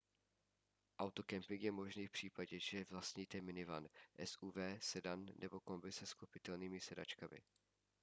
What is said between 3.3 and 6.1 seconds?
minivan suv sedan nebo kombi se